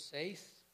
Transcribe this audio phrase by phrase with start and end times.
[0.00, 0.64] 6.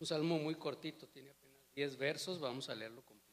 [0.00, 3.28] Un salmo muy cortito, tiene apenas 10 versos, vamos a leerlo completo.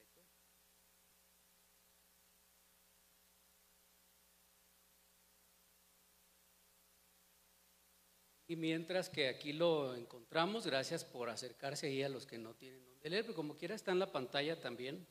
[8.47, 12.85] Y mientras que aquí lo encontramos, gracias por acercarse ahí a los que no tienen
[12.85, 15.07] donde leer, pero como quiera está en la pantalla también.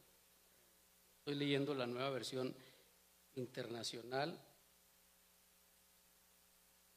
[1.18, 2.54] Estoy leyendo la nueva versión
[3.34, 4.38] internacional.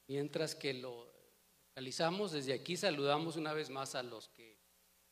[0.06, 1.06] Mientras que lo
[1.68, 4.58] localizamos, desde aquí saludamos una vez más a los que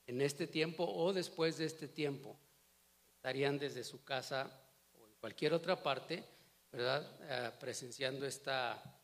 [0.07, 2.39] en este tiempo o después de este tiempo
[3.17, 4.51] estarían desde su casa
[4.99, 6.25] o en cualquier otra parte,
[6.71, 7.19] ¿verdad?
[7.23, 8.97] Eh, presenciando esta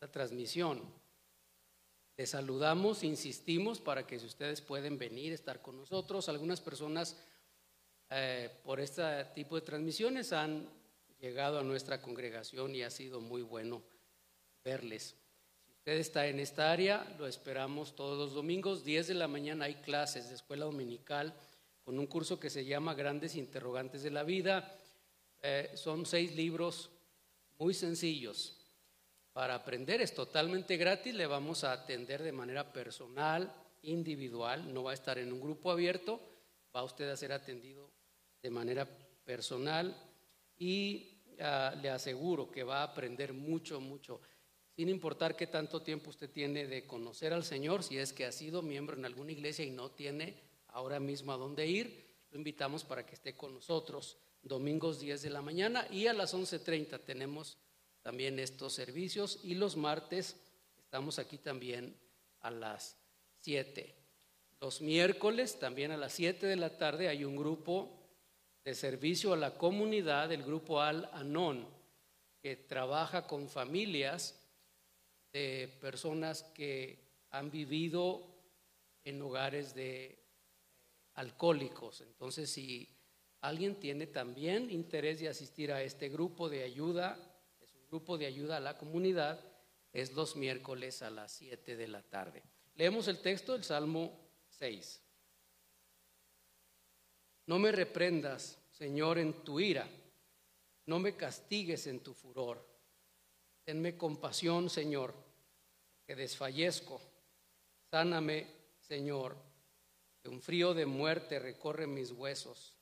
[0.00, 0.82] la transmisión.
[2.16, 6.28] Les saludamos, insistimos para que si ustedes pueden venir, estar con nosotros.
[6.28, 7.16] Algunas personas
[8.12, 10.68] eh, por este tipo de transmisiones han
[11.20, 13.82] llegado a nuestra congregación y ha sido muy bueno
[14.64, 15.14] verles.
[15.64, 18.84] Si usted está en esta área, lo esperamos todos los domingos.
[18.84, 21.32] 10 de la mañana hay clases de escuela dominical
[21.84, 24.76] con un curso que se llama Grandes Interrogantes de la Vida.
[25.40, 26.90] Eh, son seis libros
[27.58, 28.56] muy sencillos
[29.32, 30.00] para aprender.
[30.00, 35.16] Es totalmente gratis, le vamos a atender de manera personal, individual, no va a estar
[35.18, 36.20] en un grupo abierto,
[36.74, 37.99] va usted a ser atendido
[38.42, 38.88] de manera
[39.24, 39.96] personal
[40.56, 44.20] y ah, le aseguro que va a aprender mucho, mucho,
[44.74, 48.32] sin importar qué tanto tiempo usted tiene de conocer al Señor, si es que ha
[48.32, 52.84] sido miembro en alguna iglesia y no tiene ahora mismo a dónde ir, lo invitamos
[52.84, 57.58] para que esté con nosotros domingos 10 de la mañana y a las 11.30 tenemos
[58.02, 60.36] también estos servicios y los martes
[60.78, 61.96] estamos aquí también
[62.40, 62.96] a las
[63.40, 63.94] 7.
[64.60, 67.99] Los miércoles también a las 7 de la tarde hay un grupo
[68.70, 71.66] de servicio a la comunidad, el grupo Al Anon,
[72.40, 74.40] que trabaja con familias
[75.32, 78.24] de personas que han vivido
[79.02, 80.18] en hogares de eh,
[81.14, 82.00] alcohólicos.
[82.02, 82.88] Entonces, si
[83.40, 87.18] alguien tiene también interés de asistir a este grupo de ayuda
[87.88, 89.40] grupo de ayuda a la comunidad
[89.92, 92.40] es los miércoles a las 7 de la tarde.
[92.76, 94.16] Leemos el texto del Salmo
[94.50, 95.02] 6.
[97.46, 99.86] No me reprendas, Señor, en tu ira,
[100.86, 102.66] no me castigues en tu furor.
[103.62, 105.12] Tenme compasión, Señor,
[106.06, 106.98] que desfallezco.
[107.90, 108.46] Sáname,
[108.80, 109.36] Señor,
[110.22, 112.74] que un frío de muerte recorre mis huesos.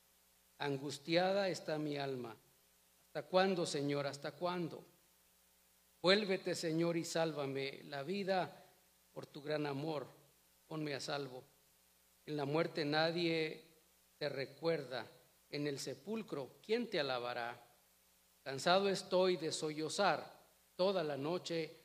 [0.59, 2.37] Angustiada está mi alma.
[3.07, 4.07] ¿Hasta cuándo, Señor?
[4.07, 4.85] ¿Hasta cuándo?
[6.01, 8.71] Vuélvete, Señor, y sálvame la vida
[9.13, 10.07] por tu gran amor.
[10.69, 11.43] Ponme a salvo.
[12.25, 13.65] En la muerte nadie
[14.17, 15.05] te recuerda.
[15.51, 17.65] En el sepulcro, ¿quién te alabará?
[18.43, 20.39] Cansado estoy de sollozar
[20.77, 21.77] toda la noche.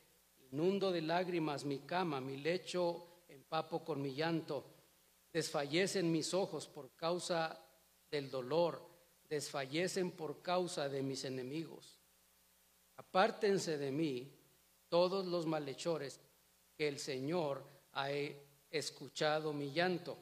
[0.50, 4.64] Inundo de lágrimas mi cama, mi lecho empapo con mi llanto.
[5.32, 7.60] Desfallecen mis ojos por causa
[8.10, 8.80] del dolor,
[9.28, 11.98] desfallecen por causa de mis enemigos.
[12.96, 14.32] Apártense de mí
[14.88, 16.20] todos los malhechores,
[16.76, 18.10] que el Señor ha
[18.70, 20.16] escuchado mi llanto.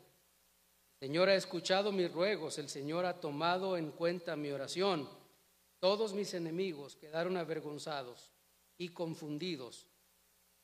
[1.02, 5.10] Señor ha escuchado mis ruegos, el Señor ha tomado en cuenta mi oración.
[5.80, 8.30] Todos mis enemigos quedaron avergonzados
[8.78, 9.88] y confundidos.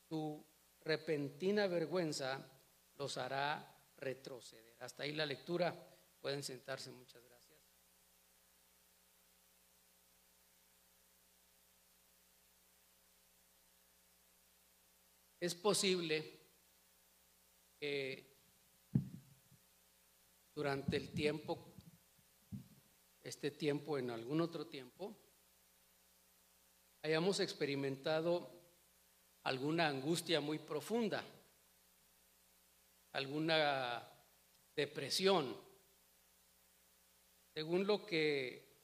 [0.09, 0.47] Su
[0.83, 2.49] repentina vergüenza
[2.95, 4.77] los hará retroceder.
[4.79, 5.75] Hasta ahí la lectura.
[6.21, 6.93] Pueden sentarse.
[6.93, 7.59] Muchas gracias.
[15.41, 16.39] Es posible
[17.81, 18.38] que
[20.59, 21.73] durante el tiempo,
[23.23, 25.17] este tiempo en algún otro tiempo,
[27.01, 28.51] hayamos experimentado
[29.45, 31.25] alguna angustia muy profunda,
[33.13, 34.03] alguna
[34.75, 35.57] depresión.
[37.55, 38.83] Según lo que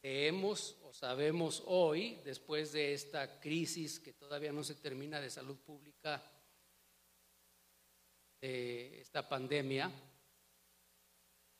[0.00, 5.58] leemos o sabemos hoy, después de esta crisis que todavía no se termina de salud
[5.58, 6.22] pública,
[8.40, 9.90] de esta pandemia,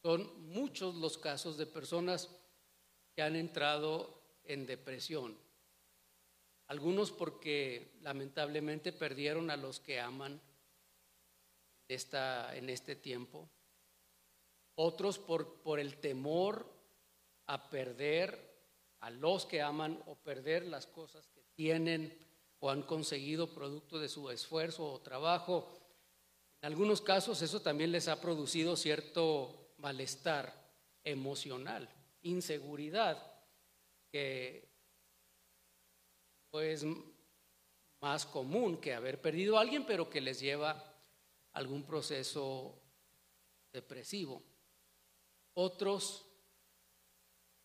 [0.05, 2.29] son muchos los casos de personas
[3.17, 5.35] que han entrado en depresión.
[6.67, 10.43] Algunos porque lamentablemente perdieron a los que aman
[11.89, 13.49] en este tiempo.
[14.75, 16.71] Otros por, por el temor
[17.47, 18.53] a perder
[19.01, 22.15] a los que aman o perder las cosas que tienen
[22.59, 25.67] o han conseguido producto de su esfuerzo o trabajo.
[26.61, 30.51] En algunos casos eso también les ha producido cierto malestar
[31.05, 31.87] emocional,
[32.23, 33.17] inseguridad.
[34.11, 34.73] que
[36.53, 36.87] es
[38.01, 40.73] más común que haber perdido a alguien, pero que les lleva
[41.53, 42.81] algún proceso
[43.73, 44.43] depresivo.
[45.55, 46.25] Otros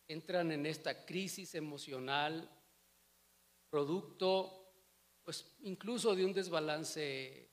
[0.07, 2.49] entran en esta crisis emocional
[3.69, 4.73] producto
[5.23, 7.49] pues incluso de un desbalance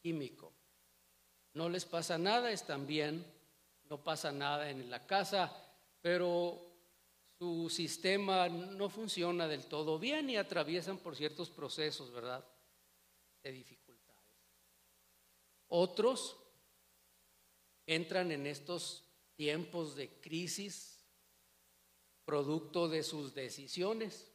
[0.00, 0.52] químico.
[1.54, 3.24] No les pasa nada, están bien,
[3.88, 5.52] no pasa nada en la casa,
[6.00, 6.66] pero
[7.38, 12.44] su sistema no funciona del todo bien y atraviesan por ciertos procesos, ¿verdad?
[13.42, 14.22] De dificultades.
[15.68, 16.36] Otros
[17.86, 19.04] entran en estos
[19.36, 20.96] tiempos de crisis
[22.24, 24.32] producto de sus decisiones.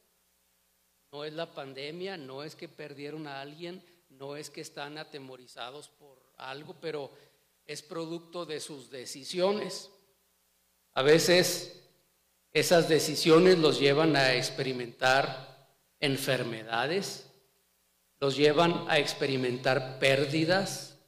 [1.12, 5.88] No es la pandemia, no es que perdieron a alguien, no es que están atemorizados
[5.88, 7.10] por algo, pero
[7.72, 9.90] es producto de sus decisiones.
[10.92, 11.80] A veces
[12.52, 17.30] esas decisiones los llevan a experimentar enfermedades,
[18.20, 20.98] los llevan a experimentar pérdidas,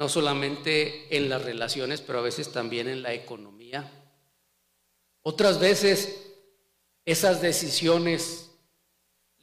[0.00, 3.88] no solamente en las relaciones, pero a veces también en la economía.
[5.22, 6.26] Otras veces
[7.04, 8.50] esas decisiones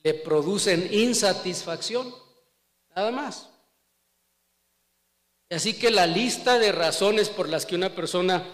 [0.04, 2.14] le producen insatisfacción,
[2.94, 3.49] nada más.
[5.50, 8.46] Así que la lista de razones por las que una persona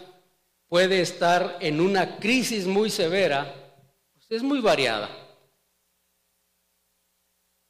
[0.67, 3.53] puede estar en una crisis muy severa
[4.13, 5.09] pues, es muy variada.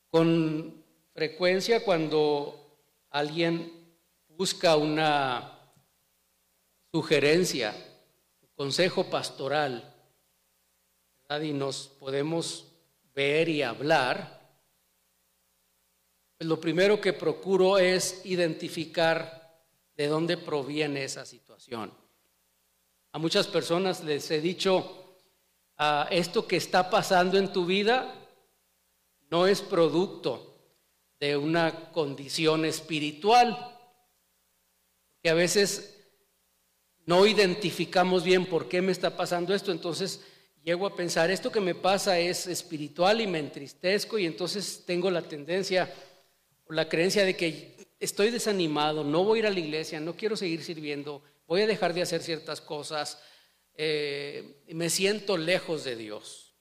[0.09, 0.83] Con
[1.13, 2.79] frecuencia cuando
[3.09, 3.71] alguien
[4.27, 5.59] busca una
[6.91, 7.75] sugerencia,
[8.55, 9.91] consejo pastoral,
[11.41, 12.71] y nos podemos
[13.13, 14.34] ver y hablar,
[16.37, 19.63] pues lo primero que procuro es identificar
[19.95, 21.93] de dónde proviene esa situación.
[23.13, 25.15] A muchas personas les he dicho,
[25.77, 28.13] ah, esto que está pasando en tu vida
[29.31, 30.57] no es producto
[31.19, 33.71] de una condición espiritual,
[35.23, 35.95] que a veces
[37.05, 40.21] no identificamos bien por qué me está pasando esto, entonces
[40.63, 45.09] llego a pensar, esto que me pasa es espiritual y me entristezco y entonces tengo
[45.09, 45.93] la tendencia
[46.69, 50.35] la creencia de que estoy desanimado, no voy a ir a la iglesia, no quiero
[50.35, 53.21] seguir sirviendo, voy a dejar de hacer ciertas cosas,
[53.75, 56.55] eh, me siento lejos de Dios.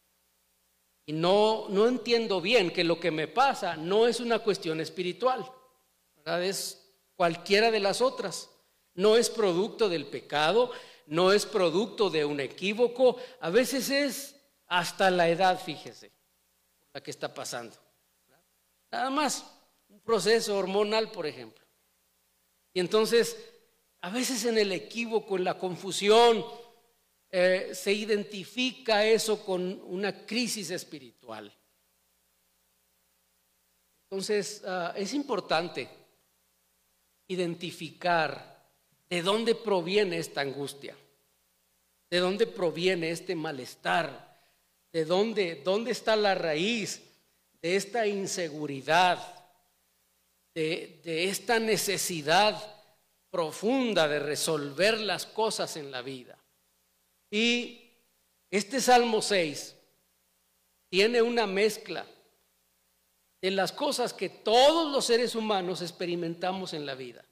[1.07, 5.51] Y no, no entiendo bien que lo que me pasa no es una cuestión espiritual,
[6.17, 6.43] ¿verdad?
[6.43, 6.85] es
[7.15, 8.51] cualquiera de las otras.
[8.95, 10.71] No es producto del pecado,
[11.07, 14.37] no es producto de un equívoco, a veces es
[14.67, 16.13] hasta la edad, fíjese,
[16.93, 17.77] la que está pasando.
[18.91, 19.45] Nada más,
[20.05, 21.65] proceso hormonal, por ejemplo.
[22.73, 23.37] Y entonces,
[24.01, 26.45] a veces en el equívoco, en la confusión,
[27.31, 31.53] eh, se identifica eso con una crisis espiritual.
[34.11, 35.89] Entonces, ah, es importante
[37.27, 38.55] identificar
[39.09, 40.97] ¿De dónde proviene esta angustia?
[42.11, 44.43] ¿De dónde proviene este malestar?
[44.93, 47.03] ¿De dónde, dónde está la raíz
[47.61, 49.34] de esta inseguridad?
[50.55, 52.83] De, esta necesidad
[53.31, 56.39] profunda de resolver las cosas en la vida.
[57.31, 57.91] Y
[58.51, 59.75] este Salmo 6
[60.89, 62.07] tiene una mezcla
[63.41, 67.25] de las cosas que todos los seres humanos experimentamos en la vida.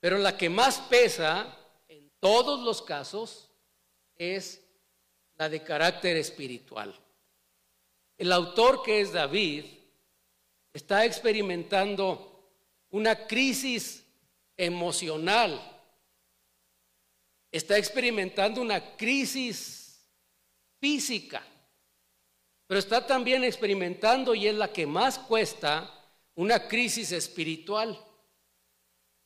[0.00, 1.56] Pero la que más pesa
[1.88, 3.50] en todos los casos
[4.16, 4.62] es
[5.36, 6.94] la de carácter espiritual.
[8.18, 9.64] El autor que es David
[10.76, 12.50] está experimentando
[12.90, 14.04] una crisis
[14.58, 15.58] emocional,
[17.50, 20.06] está experimentando una crisis
[20.78, 21.42] física,
[22.66, 25.90] pero está también experimentando, y es la que más cuesta,
[26.34, 27.98] una crisis espiritual.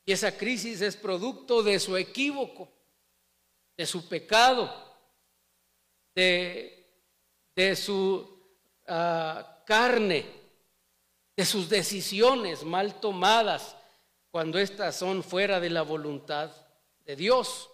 [0.05, 2.71] Y esa crisis es producto de su equívoco,
[3.75, 4.73] de su pecado,
[6.15, 6.87] de,
[7.53, 8.39] de su
[8.87, 10.40] ah, carne,
[11.41, 13.75] de sus decisiones mal tomadas
[14.29, 16.51] cuando éstas son fuera de la voluntad
[17.03, 17.67] de Dios.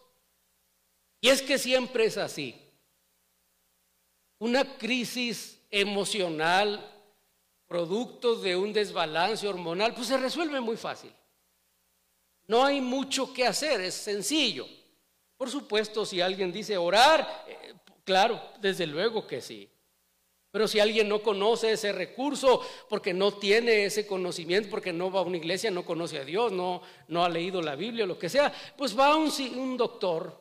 [1.19, 2.55] Y es que siempre es así.
[4.39, 6.79] Una crisis emocional,
[7.67, 11.11] producto de un desbalance hormonal, pues se resuelve muy fácil.
[12.45, 14.65] No hay mucho que hacer, es sencillo.
[15.35, 17.73] Por supuesto, si alguien dice orar, eh,
[18.05, 19.69] claro, desde luego que sí.
[20.57, 25.19] Pero si alguien no conoce ese recurso, porque no tiene ese conocimiento, porque no va
[25.19, 28.27] a una iglesia, no conoce a Dios, no, no ha leído la Biblia, lo que
[28.27, 30.35] sea, pues va a un, un doctor.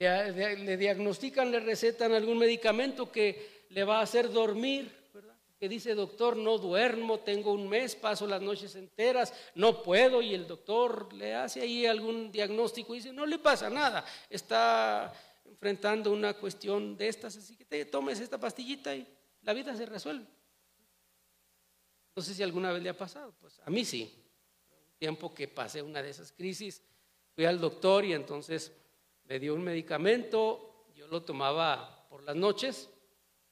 [0.00, 5.36] le, diagnostican, le recetan algún medicamento que le va a hacer dormir, ¿verdad?
[5.56, 10.34] Que dice, doctor, no duermo, tengo un mes, paso las noches enteras, no puedo, y
[10.34, 15.14] el doctor le hace ahí algún diagnóstico y dice, no le pasa nada, está
[15.54, 19.06] enfrentando una cuestión de estas, así que te tomes esta pastillita y
[19.42, 20.26] la vida se resuelve.
[22.16, 24.12] No sé si alguna vez le ha pasado, pues a mí sí.
[24.72, 26.82] Un tiempo que pasé una de esas crisis,
[27.36, 28.72] fui al doctor y entonces
[29.24, 32.90] me dio un medicamento, yo lo tomaba por las noches,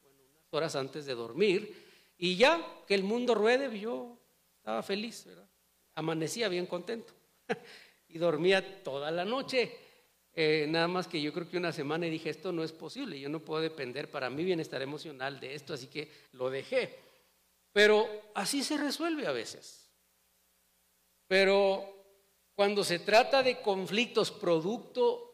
[0.03, 4.19] bueno, unas horas antes de dormir, y ya que el mundo ruede, yo
[4.57, 5.49] estaba feliz, ¿verdad?
[5.95, 7.13] Amanecía bien contento
[8.09, 9.92] y dormía toda la noche.
[10.35, 13.21] Eh, nada más que yo creo que una semana y dije, esto no es posible,
[13.21, 16.99] yo no puedo depender para mi bienestar emocional de esto, así que lo dejé.
[17.73, 19.91] Pero así se resuelve a veces.
[21.27, 22.03] Pero
[22.55, 25.29] cuando se trata de conflictos producto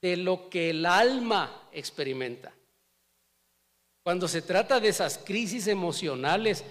[0.00, 2.52] de lo que el alma experimenta,
[4.02, 6.64] cuando se trata de esas crisis emocionales,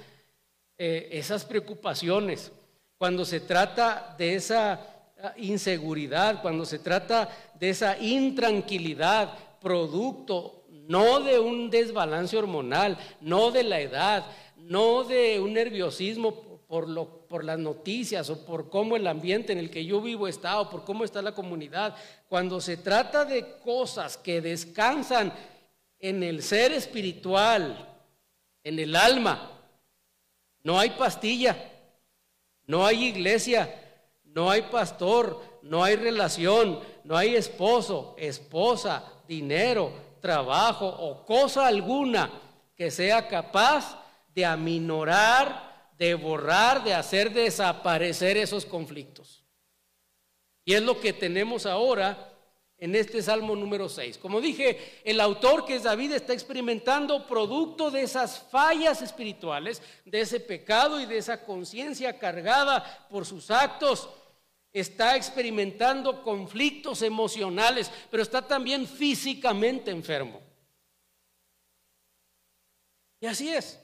[0.78, 2.52] eh, esas preocupaciones,
[2.98, 4.91] cuando se trata de esa
[5.38, 13.64] inseguridad, cuando se trata de esa intranquilidad, producto no de un desbalance hormonal, no de
[13.64, 14.26] la edad,
[14.58, 19.60] no de un nerviosismo por, lo, por las noticias o por cómo el ambiente en
[19.60, 21.96] el que yo vivo está o por cómo está la comunidad.
[22.28, 25.34] Cuando se trata de cosas que descansan
[26.00, 27.88] en el ser espiritual,
[28.64, 29.52] en el alma,
[30.64, 31.72] no hay pastilla,
[32.66, 33.81] no hay iglesia,
[34.34, 42.32] no hay pastor, no hay relación, no hay esposo, esposa, dinero, trabajo o cosa alguna
[42.76, 44.00] que sea capaz
[44.34, 49.44] de aminorar, de borrar, de hacer desaparecer esos conflictos.
[50.64, 52.32] Y es lo que tenemos ahora
[52.78, 54.18] en este Salmo número 6.
[54.18, 60.22] Como dije, el autor que es David está experimentando producto de esas fallas espirituales, de
[60.22, 64.10] ese pecado y de esa conciencia cargada por sus actos.
[64.74, 70.42] Está experimentando conflictos emocionales, pero está también físicamente enfermo.
[73.20, 73.80] Y así es.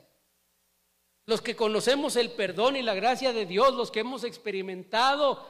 [1.26, 5.46] Los que conocemos el perdón y la gracia de Dios, los que hemos experimentado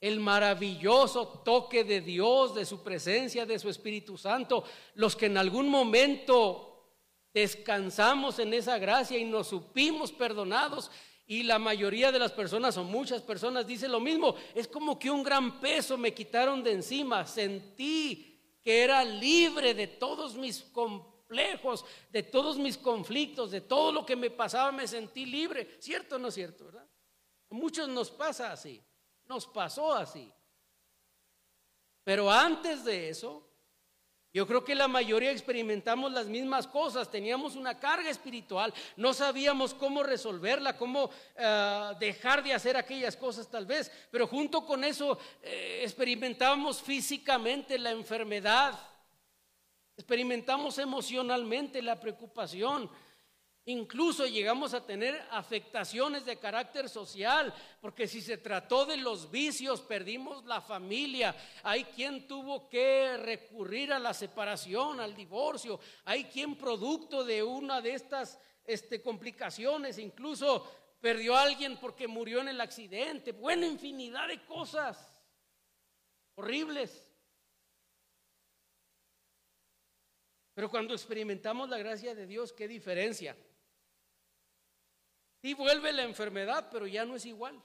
[0.00, 5.36] el maravilloso toque de Dios, de su presencia, de su Espíritu Santo, los que en
[5.36, 6.88] algún momento
[7.32, 10.90] descansamos en esa gracia y nos supimos perdonados.
[11.32, 15.10] Y la mayoría de las personas o muchas personas dicen lo mismo, es como que
[15.10, 21.86] un gran peso me quitaron de encima, sentí que era libre de todos mis complejos,
[22.10, 25.78] de todos mis conflictos, de todo lo que me pasaba, me sentí libre.
[25.80, 26.86] ¿Cierto o no es cierto, verdad?
[27.50, 28.84] A muchos nos pasa así.
[29.24, 30.30] Nos pasó así.
[32.04, 33.51] Pero antes de eso,
[34.34, 39.74] yo creo que la mayoría experimentamos las mismas cosas, teníamos una carga espiritual, no sabíamos
[39.74, 45.18] cómo resolverla, cómo eh, dejar de hacer aquellas cosas tal vez, pero junto con eso
[45.42, 48.78] eh, experimentamos físicamente la enfermedad,
[49.98, 52.90] experimentamos emocionalmente la preocupación,
[53.66, 59.80] Incluso llegamos a tener afectaciones de carácter social, porque si se trató de los vicios,
[59.82, 61.36] perdimos la familia.
[61.62, 65.78] Hay quien tuvo que recurrir a la separación, al divorcio.
[66.04, 70.68] Hay quien producto de una de estas este, complicaciones, incluso
[71.00, 73.30] perdió a alguien porque murió en el accidente.
[73.30, 74.98] Bueno, infinidad de cosas
[76.34, 77.08] horribles.
[80.52, 83.36] Pero cuando experimentamos la gracia de Dios, ¿qué diferencia?
[85.42, 87.62] Sí vuelve la enfermedad, pero ya no es igual.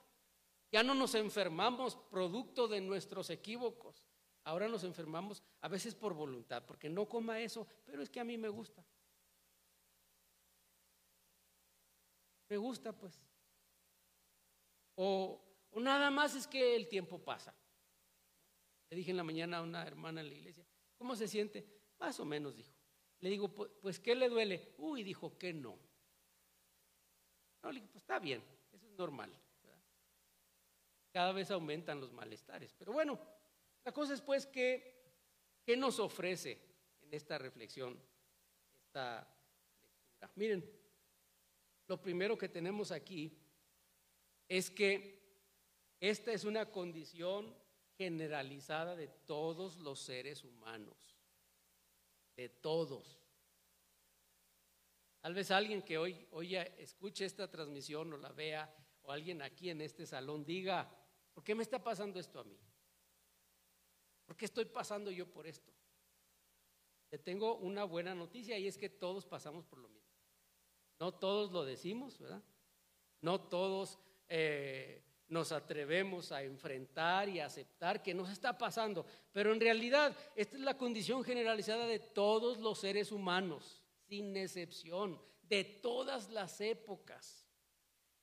[0.72, 4.04] Ya no nos enfermamos producto de nuestros equívocos.
[4.44, 8.24] Ahora nos enfermamos a veces por voluntad, porque no coma eso, pero es que a
[8.24, 8.84] mí me gusta.
[12.50, 13.22] Me gusta pues.
[14.96, 17.54] O, o nada más es que el tiempo pasa.
[18.90, 20.66] Le dije en la mañana a una hermana en la iglesia,
[20.98, 21.68] ¿cómo se siente?
[22.00, 22.74] Más o menos, dijo.
[23.20, 24.74] Le digo, pues, ¿qué le duele?
[24.78, 25.78] Uy, dijo que no.
[27.68, 29.30] No, pues está bien, eso es normal.
[31.12, 32.74] Cada vez aumentan los malestares.
[32.78, 33.20] Pero bueno,
[33.84, 35.04] la cosa es pues que,
[35.66, 36.62] ¿qué nos ofrece
[37.02, 38.00] en esta reflexión,
[38.86, 39.28] esta
[39.82, 40.32] lectura?
[40.36, 40.64] Miren,
[41.88, 43.38] lo primero que tenemos aquí
[44.48, 45.18] es que
[46.00, 47.54] esta es una condición
[47.98, 51.18] generalizada de todos los seres humanos,
[52.38, 53.20] de todos.
[55.22, 59.70] Tal vez alguien que hoy, hoy escuche esta transmisión o la vea, o alguien aquí
[59.70, 60.90] en este salón diga,
[61.34, 62.58] ¿por qué me está pasando esto a mí?
[64.26, 65.72] ¿Por qué estoy pasando yo por esto?
[67.10, 70.12] Te tengo una buena noticia y es que todos pasamos por lo mismo.
[71.00, 72.44] No todos lo decimos, ¿verdad?
[73.22, 73.98] No todos
[74.28, 80.16] eh, nos atrevemos a enfrentar y a aceptar que nos está pasando, pero en realidad
[80.36, 86.60] esta es la condición generalizada de todos los seres humanos, sin excepción, de todas las
[86.62, 87.46] épocas.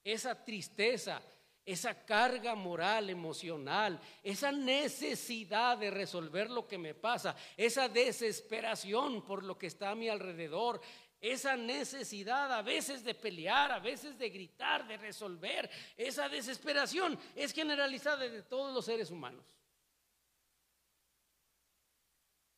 [0.03, 1.23] Esa tristeza,
[1.65, 9.43] esa carga moral, emocional, esa necesidad de resolver lo que me pasa, esa desesperación por
[9.45, 10.81] lo que está a mi alrededor,
[11.21, 17.53] esa necesidad a veces de pelear, a veces de gritar, de resolver, esa desesperación es
[17.55, 19.47] generalizada de todos los seres humanos.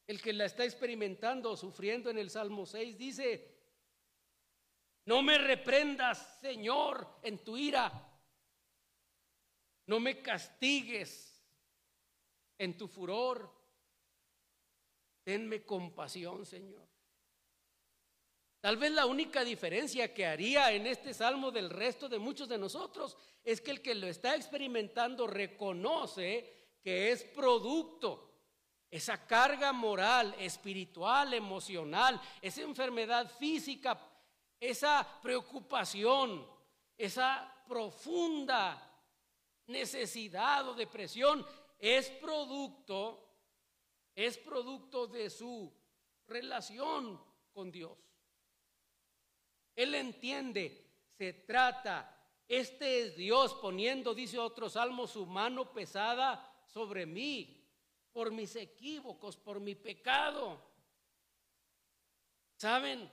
[0.06, 3.56] El que la está experimentando o sufriendo en el Salmo 6 dice,
[5.06, 7.90] no me reprendas, Señor, en tu ira.
[9.86, 11.44] No me castigues
[12.58, 13.52] en tu furor.
[15.22, 16.86] Tenme compasión, Señor.
[18.60, 22.58] Tal vez la única diferencia que haría en este salmo del resto de muchos de
[22.58, 28.25] nosotros es que el que lo está experimentando reconoce que es producto,
[28.90, 33.98] esa carga moral, espiritual, emocional, esa enfermedad física,
[34.60, 36.46] esa preocupación,
[36.96, 38.82] esa profunda
[39.66, 41.44] necesidad o depresión
[41.78, 43.28] es producto,
[44.14, 45.72] es producto de su
[46.26, 47.20] relación
[47.52, 47.98] con Dios.
[49.74, 52.12] Él entiende, se trata,
[52.48, 57.65] este es Dios poniendo, dice otro salmo, su mano pesada sobre mí
[58.16, 60.58] por mis equívocos, por mi pecado.
[62.56, 63.12] ¿Saben?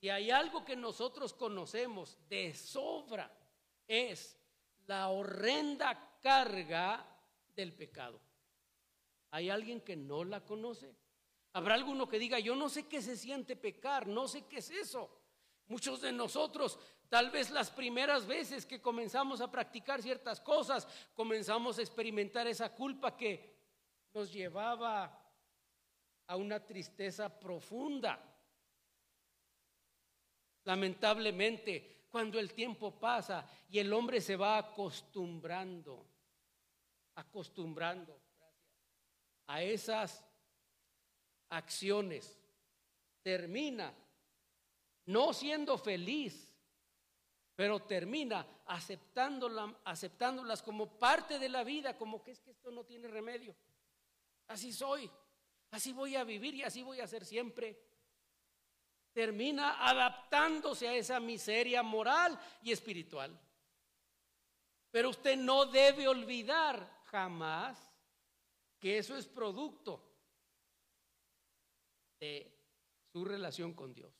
[0.00, 3.30] Si hay algo que nosotros conocemos de sobra,
[3.86, 4.40] es
[4.86, 7.06] la horrenda carga
[7.54, 8.18] del pecado.
[9.30, 10.90] ¿Hay alguien que no la conoce?
[11.52, 14.70] ¿Habrá alguno que diga, yo no sé qué se siente pecar, no sé qué es
[14.70, 15.20] eso?
[15.66, 16.78] Muchos de nosotros,
[17.10, 22.74] tal vez las primeras veces que comenzamos a practicar ciertas cosas, comenzamos a experimentar esa
[22.74, 23.57] culpa que
[24.18, 25.16] nos llevaba
[26.26, 28.20] a una tristeza profunda.
[30.64, 36.04] Lamentablemente, cuando el tiempo pasa y el hombre se va acostumbrando,
[37.14, 38.20] acostumbrando
[39.46, 40.24] a esas
[41.50, 42.40] acciones,
[43.22, 43.94] termina
[45.06, 46.52] no siendo feliz,
[47.54, 53.06] pero termina aceptándolas como parte de la vida, como que es que esto no tiene
[53.06, 53.54] remedio.
[54.48, 55.10] Así soy,
[55.70, 57.78] así voy a vivir y así voy a ser siempre.
[59.12, 63.38] Termina adaptándose a esa miseria moral y espiritual.
[64.90, 67.78] Pero usted no debe olvidar jamás
[68.78, 70.04] que eso es producto
[72.20, 72.58] de
[73.12, 74.12] su relación con Dios.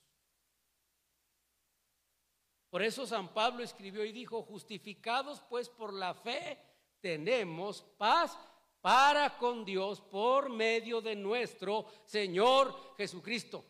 [2.70, 6.58] Por eso San Pablo escribió y dijo, justificados pues por la fe,
[7.00, 8.36] tenemos paz
[8.80, 13.64] para con Dios por medio de nuestro Señor Jesucristo.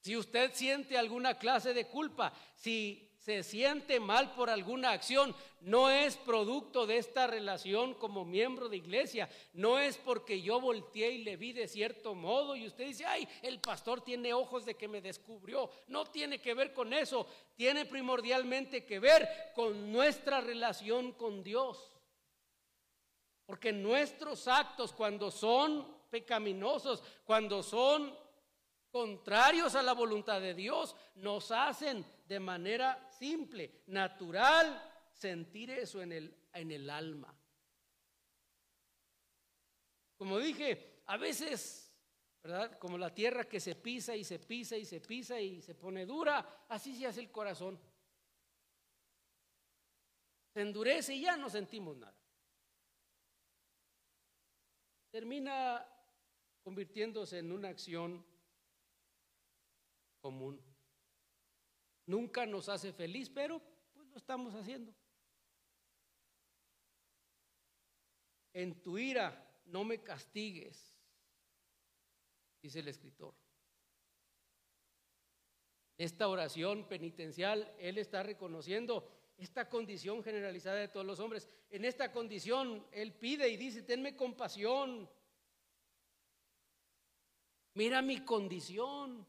[0.00, 5.88] Si usted siente alguna clase de culpa, si se siente mal por alguna acción, no
[5.88, 11.22] es producto de esta relación como miembro de iglesia, no es porque yo volteé y
[11.22, 14.88] le vi de cierto modo y usted dice, ay, el pastor tiene ojos de que
[14.88, 21.12] me descubrió, no tiene que ver con eso, tiene primordialmente que ver con nuestra relación
[21.12, 21.91] con Dios.
[23.52, 28.18] Porque nuestros actos cuando son pecaminosos, cuando son
[28.90, 36.12] contrarios a la voluntad de Dios, nos hacen de manera simple, natural, sentir eso en
[36.12, 37.36] el, en el alma.
[40.16, 41.94] Como dije, a veces,
[42.42, 42.78] ¿verdad?
[42.78, 46.06] Como la tierra que se pisa y se pisa y se pisa y se pone
[46.06, 47.78] dura, así se hace el corazón.
[50.54, 52.21] Se endurece y ya no sentimos nada.
[55.12, 55.86] Termina
[56.62, 58.24] convirtiéndose en una acción
[60.20, 60.58] común.
[62.06, 63.60] Nunca nos hace feliz, pero
[63.92, 64.94] pues lo estamos haciendo.
[68.54, 70.96] En tu ira no me castigues,
[72.62, 73.34] dice el escritor.
[75.98, 79.06] Esta oración penitencial, él está reconociendo
[79.42, 81.48] esta condición generalizada de todos los hombres.
[81.70, 85.10] En esta condición, él pide y dice, tenme compasión.
[87.74, 89.26] Mira mi condición.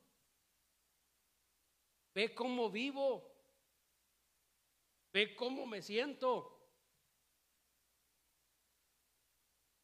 [2.13, 3.33] Ve cómo vivo.
[5.11, 6.49] Ve cómo me siento.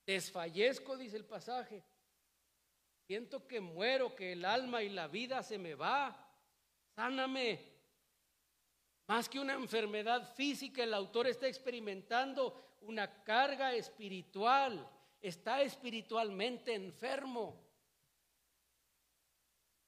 [0.06, 1.84] Desfallezco, dice el pasaje.
[3.08, 6.32] Siento que muero, que el alma y la vida se me va.
[6.96, 7.79] Sáname.
[9.10, 14.88] Más que una enfermedad física, el autor está experimentando una carga espiritual.
[15.20, 17.60] Está espiritualmente enfermo.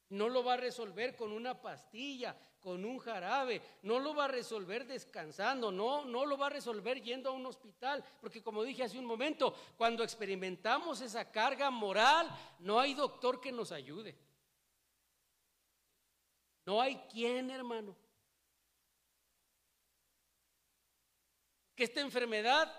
[0.09, 4.27] No lo va a resolver con una pastilla, con un jarabe, no lo va a
[4.27, 8.83] resolver descansando, no, no lo va a resolver yendo a un hospital, porque como dije
[8.83, 14.17] hace un momento, cuando experimentamos esa carga moral, no hay doctor que nos ayude.
[16.65, 17.95] No hay quien, hermano.
[21.81, 22.71] Que esta enfermedad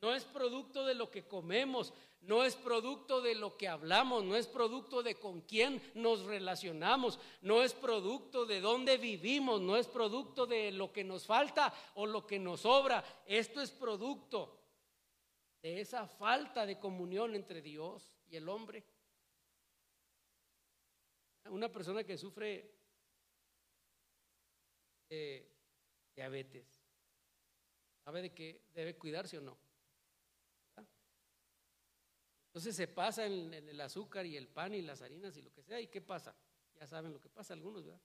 [0.00, 1.92] no es producto de lo que comemos,
[2.22, 7.20] no es producto de lo que hablamos, no es producto de con quién nos relacionamos,
[7.42, 12.06] no es producto de dónde vivimos, no es producto de lo que nos falta o
[12.06, 13.04] lo que nos sobra.
[13.26, 14.58] Esto es producto
[15.60, 18.82] de esa falta de comunión entre Dios y el hombre.
[21.50, 22.78] Una persona que sufre
[25.10, 25.52] de
[26.16, 26.71] diabetes,
[28.04, 29.58] ¿sabe de que debe cuidarse o no?
[32.52, 35.62] Entonces se pasa en, el azúcar y el pan y las harinas y lo que
[35.62, 35.80] sea.
[35.80, 36.36] ¿Y qué pasa?
[36.78, 38.02] Ya saben lo que pasa algunos, ¿verdad?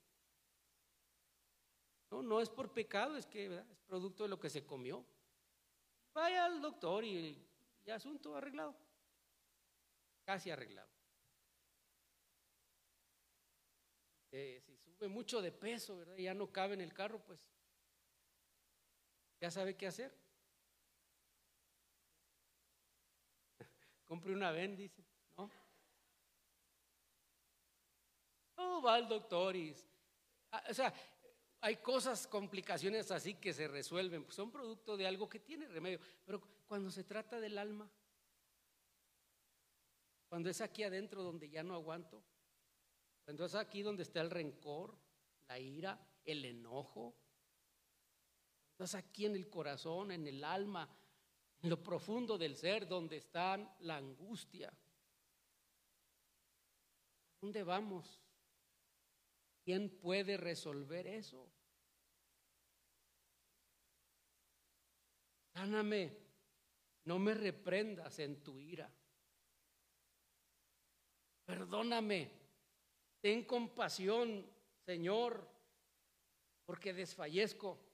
[2.11, 5.05] No, no es por pecado, es que es producto de lo que se comió.
[6.13, 7.45] Vaya al doctor y,
[7.85, 8.73] el asunto arreglado.
[10.23, 10.89] Casi arreglado.
[14.31, 16.15] Eh, si sube mucho de peso, ¿verdad?
[16.15, 17.45] Y ya no cabe en el carro, pues
[19.39, 20.13] ya sabe qué hacer.
[24.05, 25.03] compre una ven, dice,
[25.37, 25.49] ¿no?
[28.57, 29.55] No, va al doctor.
[30.51, 30.93] Ah, o sea,
[31.61, 35.99] hay cosas, complicaciones así que se resuelven, pues son producto de algo que tiene remedio.
[36.25, 37.89] Pero cuando se trata del alma,
[40.29, 42.23] cuando es aquí adentro donde ya no aguanto,
[43.25, 44.97] cuando es aquí donde está el rencor,
[45.47, 47.15] la ira, el enojo,
[48.77, 50.87] cuando es aquí en el corazón, en el alma,
[51.63, 54.71] en lo profundo del ser, donde está la angustia.
[57.41, 58.21] ¿Dónde vamos?
[59.65, 61.51] ¿Quién puede resolver eso?
[65.55, 66.15] Sáname,
[67.05, 68.93] no me reprendas en tu ira.
[71.45, 72.31] Perdóname,
[73.21, 74.47] ten compasión,
[74.85, 75.49] Señor,
[76.63, 77.86] porque desfallezco.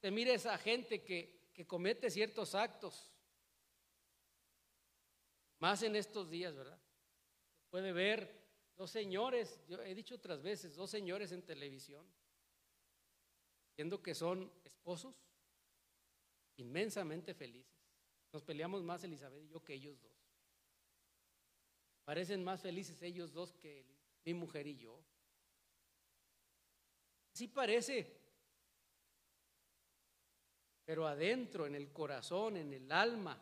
[0.00, 3.12] Te mire esa gente que que comete ciertos actos,
[5.58, 6.80] más en estos días, ¿verdad?
[7.68, 12.08] puede ver dos señores, yo he dicho otras veces, dos señores en televisión,
[13.74, 15.20] siendo que son esposos,
[16.58, 17.82] inmensamente felices.
[18.32, 20.16] Nos peleamos más Elizabeth y yo que ellos dos.
[22.04, 23.84] Parecen más felices ellos dos que
[24.24, 25.04] mi mujer y yo.
[27.32, 28.17] Así parece.
[30.88, 33.38] Pero adentro, en el corazón, en el alma,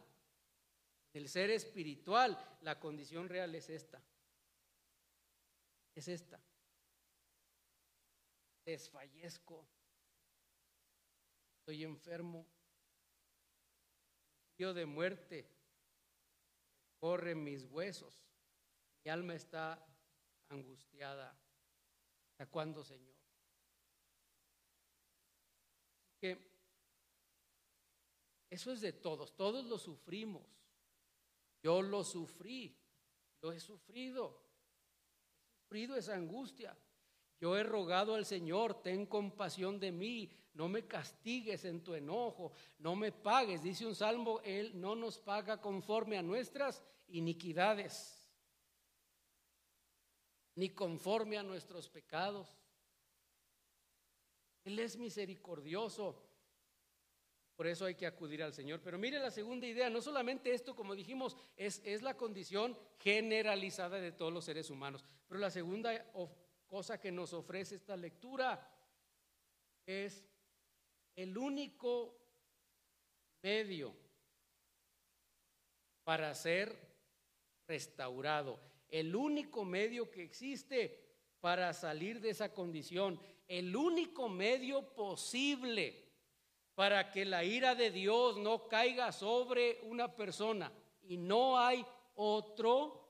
[1.13, 4.03] en el ser espiritual, la condición real es esta.
[5.95, 6.43] Es esta.
[8.65, 9.65] Desfallezco.
[11.61, 12.45] Estoy enfermo.
[14.57, 15.49] Frío de muerte.
[16.99, 18.27] Corre mis huesos.
[19.05, 19.87] Mi alma está
[20.49, 21.39] angustiada.
[22.33, 23.15] ¿Hasta cuándo, Señor?
[26.21, 26.57] que
[28.57, 30.43] eso es de todos, todos lo sufrimos.
[31.63, 32.75] Yo lo sufrí,
[33.43, 34.43] lo he sufrido.
[35.51, 36.77] He sufrido esa angustia.
[37.39, 42.53] Yo he rogado al Señor, ten compasión de mí, no me castigues en tu enojo,
[42.79, 43.63] no me pagues.
[43.63, 48.27] Dice un salmo, Él no nos paga conforme a nuestras iniquidades,
[50.55, 52.49] ni conforme a nuestros pecados.
[54.65, 56.26] Él es misericordioso.
[57.57, 58.81] Por eso hay que acudir al Señor.
[58.83, 63.99] Pero mire la segunda idea, no solamente esto, como dijimos, es, es la condición generalizada
[63.99, 66.13] de todos los seres humanos, pero la segunda
[66.67, 68.71] cosa que nos ofrece esta lectura
[69.87, 70.25] es
[71.15, 72.19] el único
[73.43, 73.95] medio
[76.05, 76.77] para ser
[77.67, 81.05] restaurado, el único medio que existe
[81.41, 86.06] para salir de esa condición, el único medio posible
[86.77, 90.71] para que la ira de Dios no caiga sobre una persona.
[91.05, 91.85] Y no hay
[92.17, 93.09] otro,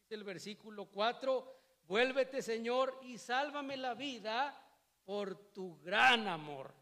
[0.00, 1.56] dice el versículo 4,
[1.88, 4.56] vuélvete Señor y sálvame la vida
[5.04, 6.72] por tu gran amor,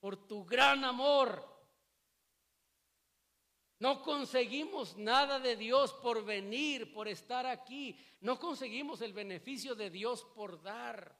[0.00, 1.48] por tu gran amor.
[3.78, 7.96] No conseguimos nada de Dios por venir, por estar aquí.
[8.20, 11.19] No conseguimos el beneficio de Dios por dar.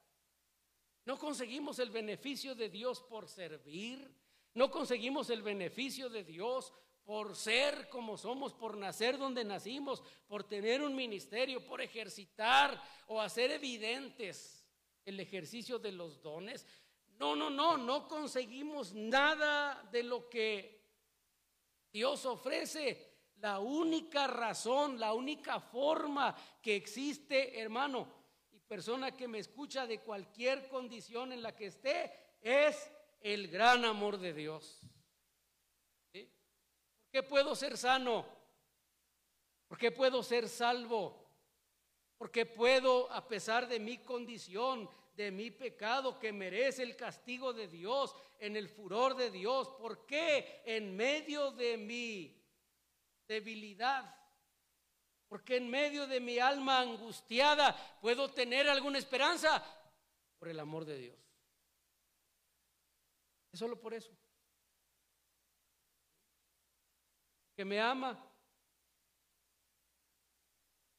[1.05, 4.09] No conseguimos el beneficio de Dios por servir.
[4.55, 6.73] No conseguimos el beneficio de Dios
[7.05, 13.21] por ser como somos, por nacer donde nacimos, por tener un ministerio, por ejercitar o
[13.21, 14.65] hacer evidentes
[15.05, 16.67] el ejercicio de los dones.
[17.19, 20.81] No, no, no, no conseguimos nada de lo que
[21.93, 23.09] Dios ofrece.
[23.41, 28.20] La única razón, la única forma que existe, hermano,
[28.71, 32.89] persona que me escucha de cualquier condición en la que esté, es
[33.21, 34.79] el gran amor de Dios.
[36.13, 38.25] ¿Por qué puedo ser sano?
[39.67, 41.29] ¿Por qué puedo ser salvo?
[42.17, 47.67] Porque puedo, a pesar de mi condición, de mi pecado que merece el castigo de
[47.67, 52.41] Dios, en el furor de Dios, ¿por qué en medio de mi
[53.27, 54.20] debilidad?
[55.31, 59.65] Porque en medio de mi alma angustiada puedo tener alguna esperanza
[60.41, 61.19] por el amor de Dios.
[63.53, 64.11] Es solo por eso.
[67.55, 68.21] Que me ama.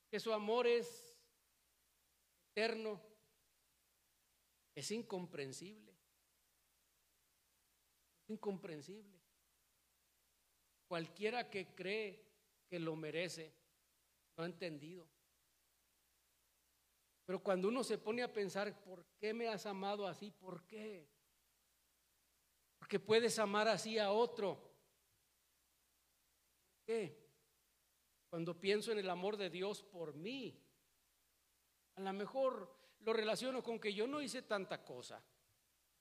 [0.10, 1.14] Que su amor es
[2.52, 3.02] eterno.
[4.74, 5.92] Es incomprensible.
[8.24, 9.20] Es incomprensible.
[10.88, 12.32] Cualquiera que cree
[12.70, 13.61] que lo merece,
[14.36, 15.08] no ha entendido.
[17.26, 20.32] Pero cuando uno se pone a pensar, ¿por qué me has amado así?
[20.32, 21.08] ¿Por qué?
[22.78, 24.70] Porque puedes amar así a otro.
[26.84, 27.22] ¿Qué?
[28.30, 30.62] Cuando pienso en el amor de Dios por mí,
[31.96, 35.24] a lo mejor lo relaciono con que yo no hice tanta cosa.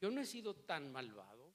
[0.00, 1.52] Yo no he sido tan malvado.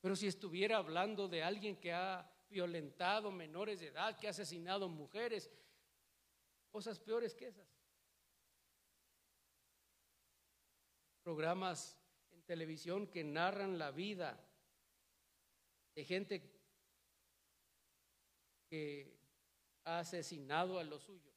[0.00, 4.88] Pero si estuviera hablando de alguien que ha violentado menores de edad, que ha asesinado
[4.88, 5.50] mujeres,
[6.70, 7.68] cosas peores que esas.
[11.22, 11.98] Programas
[12.30, 14.38] en televisión que narran la vida
[15.94, 16.56] de gente
[18.68, 19.18] que
[19.84, 21.34] ha asesinado a los suyos.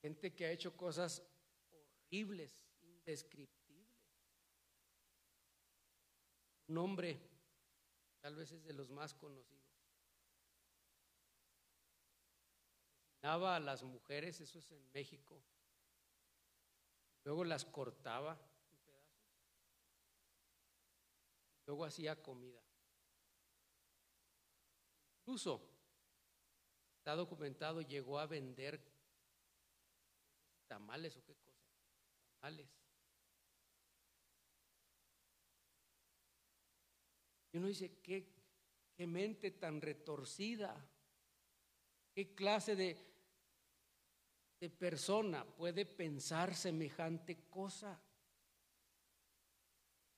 [0.00, 1.22] Gente que ha hecho cosas
[1.70, 3.63] horribles, indescriptibles.
[6.68, 7.20] Un hombre,
[8.20, 9.62] tal vez es de los más conocidos.
[13.22, 15.42] Asesinaba a las mujeres, eso es en México
[17.24, 18.38] Luego las cortaba
[18.70, 19.24] en pedazos.
[21.66, 22.62] Luego hacía comida.
[25.20, 25.66] Incluso,
[26.98, 28.78] está documentado, llegó a vender
[30.68, 31.64] tamales o qué cosa.
[32.40, 32.83] Tamales.
[37.54, 38.26] Y uno dice, ¿qué,
[38.96, 40.74] qué mente tan retorcida,
[42.12, 43.14] qué clase de,
[44.76, 48.02] persona puede pensar semejante cosa?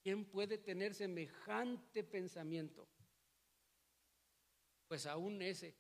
[0.03, 2.89] ¿Quién puede tener semejante pensamiento?
[4.89, 5.77] Pues aún ese,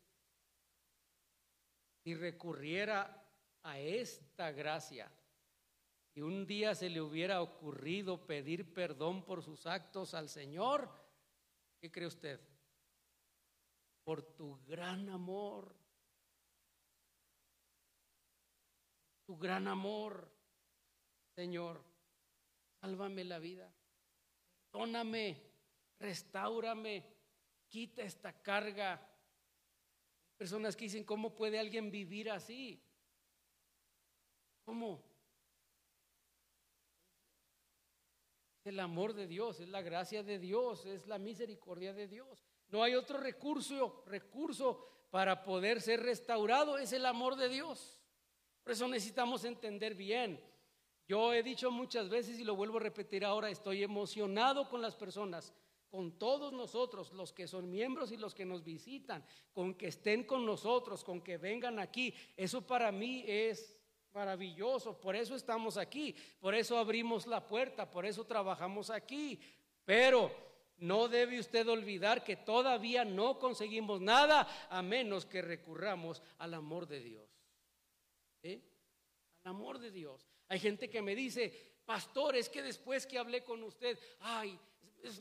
[2.05, 3.27] si recurriera
[3.62, 5.11] a esta gracia
[6.12, 11.06] y un día se le hubiera ocurrido pedir perdón por sus actos al Señor,
[11.87, 12.40] ¿qué cree usted?
[14.03, 15.75] Por tu gran amor
[19.27, 20.31] tu gran amor,
[21.35, 21.85] Señor.
[22.81, 23.72] Sálvame la vida.
[24.70, 25.42] Perdóname,
[25.99, 27.05] restaurame,
[27.68, 29.05] quita esta carga.
[30.37, 32.81] Personas que dicen, ¿cómo puede alguien vivir así?
[34.64, 35.03] ¿Cómo?
[38.66, 42.44] El amor de Dios, es la gracia de Dios, es la misericordia de Dios.
[42.68, 48.00] No hay otro recurso, recurso para poder ser restaurado, es el amor de Dios.
[48.62, 50.40] Por eso necesitamos entender bien.
[51.09, 54.96] Yo he dicho muchas veces y lo vuelvo a repetir ahora, estoy emocionado con las
[54.96, 55.52] personas,
[55.88, 60.24] con todos nosotros, los que son miembros y los que nos visitan, con que estén
[60.24, 62.12] con nosotros, con que vengan aquí.
[62.37, 63.76] Eso para mí es
[64.16, 69.38] maravilloso, por eso estamos aquí, por eso abrimos la puerta, por eso trabajamos aquí.
[69.85, 70.33] Pero
[70.79, 76.87] no debe usted olvidar que todavía no conseguimos nada a menos que recurramos al amor
[76.88, 77.29] de Dios.
[78.42, 78.62] Al
[79.44, 80.26] amor de Dios.
[80.48, 81.52] Hay gente que me dice,
[81.85, 84.59] pastor, es que después que hablé con usted, ay,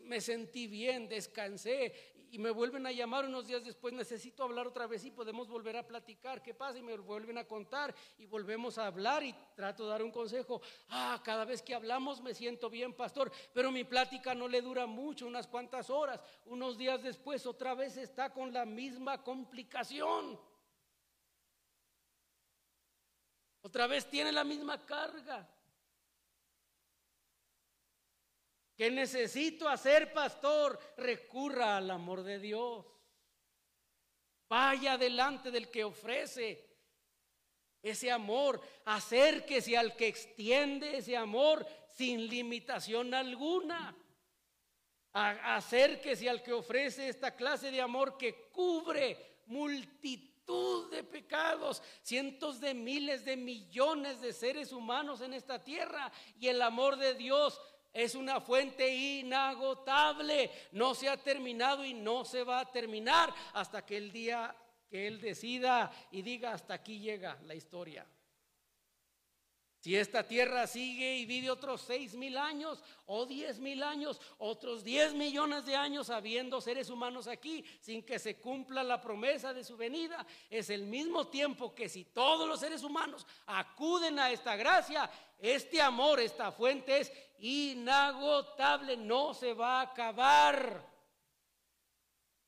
[0.04, 4.88] me sentí bien, descansé y me vuelven a llamar unos días después, necesito hablar otra
[4.88, 6.78] vez y podemos volver a platicar, ¿qué pasa?
[6.80, 10.62] Y me vuelven a contar y volvemos a hablar y trato de dar un consejo.
[10.90, 14.86] Ah, cada vez que hablamos me siento bien, pastor, pero mi plática no le dura
[14.86, 16.22] mucho, unas cuantas horas.
[16.46, 20.40] Unos días después otra vez está con la misma complicación.
[23.62, 25.50] Otra vez tiene la misma carga.
[28.76, 32.86] Que necesito hacer, pastor, recurra al amor de Dios.
[34.50, 36.66] Vaya delante del que ofrece
[37.82, 43.96] ese amor, acérquese al que extiende ese amor sin limitación alguna.
[45.14, 52.74] Acérquese al que ofrece esta clase de amor que cubre multitud de pecados, cientos de
[52.74, 57.60] miles de millones de seres humanos en esta tierra y el amor de Dios
[57.96, 60.52] es una fuente inagotable.
[60.74, 64.54] No se ha terminado y no se va a terminar hasta que el día
[64.90, 68.06] que Él decida y diga hasta aquí llega la historia.
[69.86, 74.84] Si esta tierra sigue y vive otros seis mil años o diez mil años, otros
[74.84, 79.64] diez millones de años habiendo seres humanos aquí sin que se cumpla la promesa de
[79.64, 84.56] su venida, es el mismo tiempo que si todos los seres humanos acuden a esta
[84.56, 90.84] gracia, este amor, esta fuente es inagotable, no se va a acabar.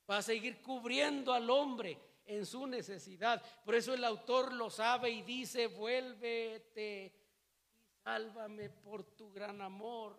[0.09, 3.43] Va a seguir cubriendo al hombre en su necesidad.
[3.63, 7.16] Por eso el autor lo sabe y dice, vuélvete
[8.07, 10.15] Sálvame por tu gran amor.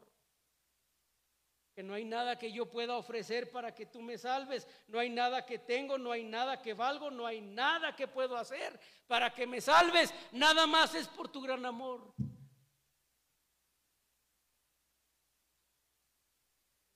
[1.75, 4.69] Que no hay nada que yo pueda ofrecer para que tú me salves.
[4.89, 8.37] No hay nada que tengo, no hay nada que valgo, no hay nada que puedo
[8.37, 10.13] hacer para que me salves.
[10.33, 12.13] Nada más es por tu gran amor.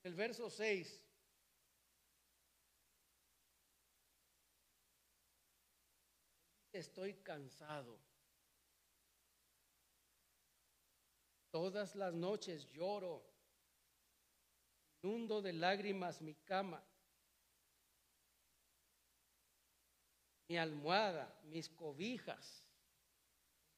[0.03, 1.07] El verso 6.
[6.71, 8.12] Estoy cansado
[11.53, 13.23] Todas las noches lloro,
[15.03, 16.83] inundo de lágrimas mi cama,
[20.47, 22.65] mi almohada, mis cobijas,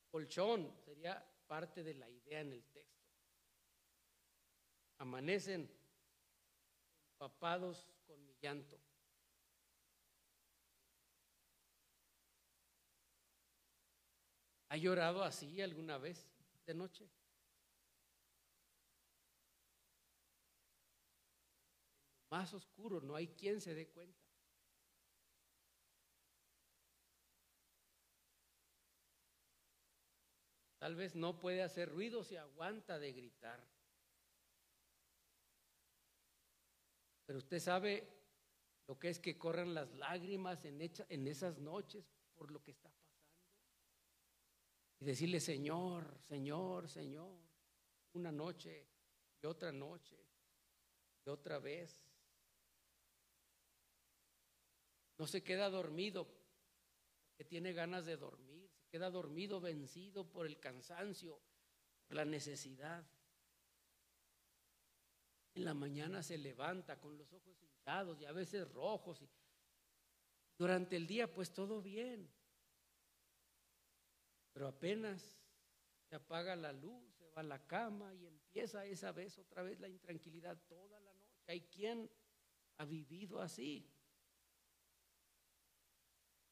[0.09, 3.03] colchón, sería parte de la idea en el texto.
[4.99, 5.69] Amanecen
[7.11, 8.79] empapados con mi llanto.
[14.69, 16.25] ¿Ha llorado así alguna vez
[16.65, 17.14] de noche?
[22.35, 24.21] Más oscuro, no hay quien se dé cuenta.
[30.77, 33.65] Tal vez no puede hacer ruido, se aguanta de gritar.
[37.25, 38.05] Pero usted sabe
[38.85, 42.89] lo que es que corran las lágrimas en, en esas noches por lo que está
[42.89, 43.31] pasando.
[44.99, 47.39] Y decirle, Señor, Señor, Señor,
[48.11, 48.89] una noche
[49.41, 50.17] y otra noche
[51.25, 52.04] y otra vez.
[55.17, 60.59] No se queda dormido porque tiene ganas de dormir, se queda dormido vencido por el
[60.59, 61.41] cansancio,
[62.07, 63.05] por la necesidad.
[65.53, 69.21] En la mañana se levanta con los ojos hinchados y a veces rojos.
[69.21, 69.29] Y
[70.57, 72.29] durante el día pues todo bien.
[74.51, 75.37] Pero apenas
[76.09, 79.79] se apaga la luz, se va a la cama y empieza esa vez otra vez
[79.79, 81.41] la intranquilidad toda la noche.
[81.47, 82.09] Hay quien
[82.77, 83.89] ha vivido así.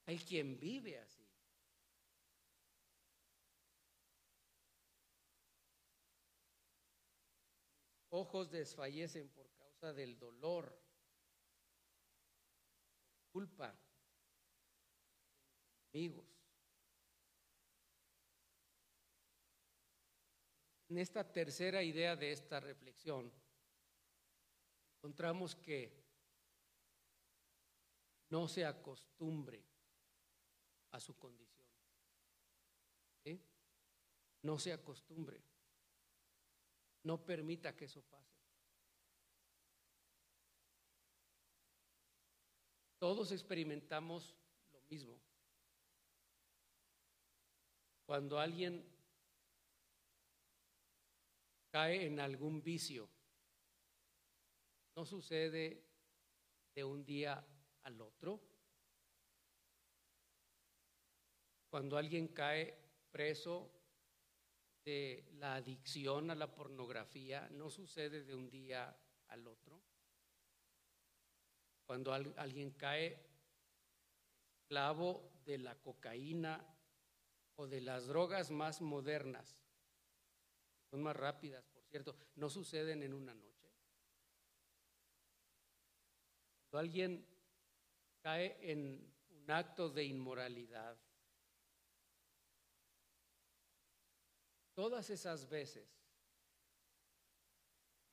[0.05, 1.23] Hay quien vive así.
[8.09, 10.79] Ojos desfallecen por causa del dolor,
[13.31, 13.75] culpa
[15.93, 16.25] amigos.
[20.89, 23.31] En esta tercera idea de esta reflexión,
[24.97, 26.03] encontramos que
[28.29, 29.72] no se acostumbre
[30.93, 31.53] a su condición.
[34.43, 35.41] No se acostumbre.
[37.03, 38.33] No permita que eso pase.
[42.99, 44.35] Todos experimentamos
[44.71, 45.19] lo mismo.
[48.05, 48.85] Cuando alguien
[51.69, 53.09] cae en algún vicio,
[54.95, 55.85] no sucede
[56.75, 57.45] de un día
[57.83, 58.52] al otro
[61.73, 62.77] Cuando alguien cae
[63.11, 63.67] preso
[64.85, 68.95] de la adicción a la pornografía, no sucede de un día
[69.29, 69.81] al otro.
[71.87, 73.25] Cuando alguien cae
[74.61, 76.63] esclavo de la cocaína
[77.55, 79.57] o de las drogas más modernas,
[80.91, 83.73] son más rápidas, por cierto, no suceden en una noche.
[86.69, 87.27] Cuando alguien
[88.21, 90.99] cae en un acto de inmoralidad,
[94.73, 95.87] todas esas veces,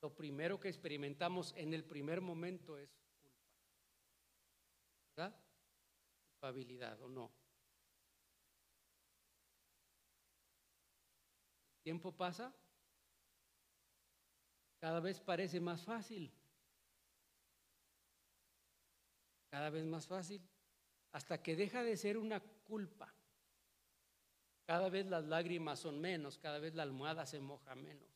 [0.01, 2.89] lo primero que experimentamos en el primer momento es
[3.21, 3.29] culpa.
[5.15, 5.35] ¿Verdad?
[6.33, 7.31] Culpabilidad o no.
[11.83, 12.53] Tiempo pasa,
[14.79, 16.33] cada vez parece más fácil.
[19.51, 20.41] Cada vez más fácil.
[21.11, 23.13] Hasta que deja de ser una culpa.
[24.71, 28.09] Cada vez las lágrimas son menos, cada vez la almohada se moja menos.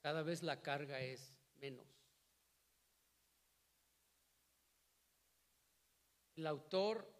[0.00, 1.86] Cada vez la carga es menos.
[6.36, 7.12] El autor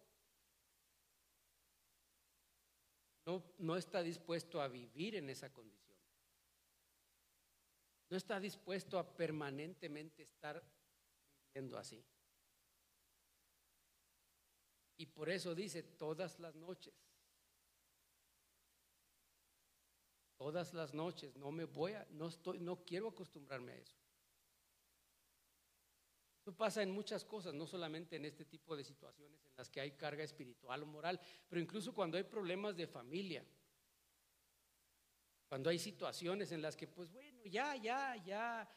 [3.26, 5.98] no, no, está dispuesto a vivir en esa condición.
[8.08, 10.64] No está dispuesto a permanentemente estar
[11.52, 12.02] viviendo así.
[14.96, 17.07] Y por eso dice todas las noches.
[20.38, 23.98] Todas las noches, no me voy a, no estoy, no quiero acostumbrarme a eso.
[26.40, 29.80] Eso pasa en muchas cosas, no solamente en este tipo de situaciones en las que
[29.80, 33.44] hay carga espiritual o moral, pero incluso cuando hay problemas de familia.
[35.48, 38.70] Cuando hay situaciones en las que, pues bueno, ya, ya, ya,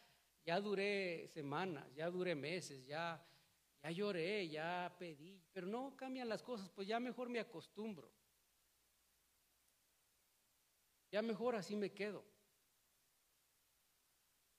[0.44, 3.24] ya duré semanas, ya duré meses, ya,
[3.84, 8.12] ya lloré, ya pedí, pero no cambian las cosas, pues ya mejor me acostumbro.
[11.12, 12.24] Ya mejor así me quedo.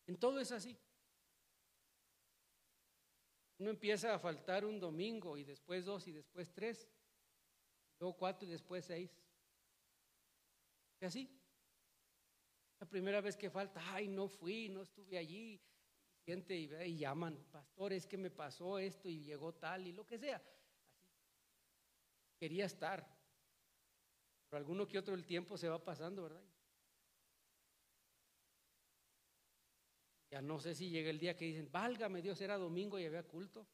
[0.06, 0.78] En todo es así.
[3.58, 6.88] Uno empieza a faltar un domingo y después dos y después tres,
[7.98, 9.16] luego cuatro y después seis.
[11.00, 11.38] Y así.
[12.80, 15.60] La primera vez que falta, ay, no fui, no estuve allí.
[16.24, 20.04] Siente y, y llaman, pastor, es que me pasó esto y llegó tal y lo
[20.04, 20.36] que sea.
[20.36, 21.08] Así.
[22.38, 23.21] Quería estar.
[24.52, 26.44] Pero alguno que otro el tiempo se va pasando, ¿verdad?
[30.30, 33.26] Ya no sé si llega el día que dicen, válgame Dios, era domingo y había
[33.26, 33.66] culto.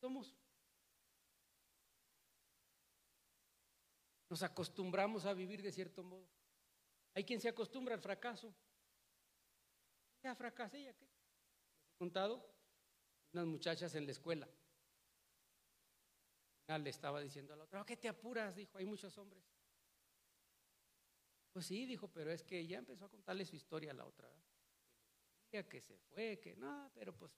[0.00, 0.34] Somos
[4.30, 6.26] Nos acostumbramos a vivir de cierto modo.
[7.12, 8.54] Hay quien se acostumbra al fracaso.
[10.22, 11.04] Ya fracasé, ¿ya qué?
[11.04, 12.50] Les he contado
[13.34, 14.48] unas muchachas en la escuela.
[16.66, 18.56] Le estaba diciendo a la otra, ¿qué te apuras?
[18.56, 19.44] Dijo, hay muchos hombres.
[21.52, 24.28] Pues sí, dijo, pero es que ya empezó a contarle su historia a la otra.
[25.50, 27.32] Que, que se fue, que no, pero pues